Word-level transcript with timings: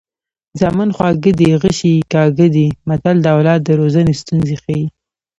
زامن 0.59 0.89
خواږه 0.95 1.31
دي 1.39 1.49
غشي 1.61 1.91
یې 1.97 2.07
کاږه 2.13 2.47
دي 2.55 2.67
متل 2.87 3.15
د 3.21 3.27
اولاد 3.35 3.59
د 3.63 3.69
روزنې 3.79 4.13
ستونزې 4.21 4.55
ښيي 4.63 4.85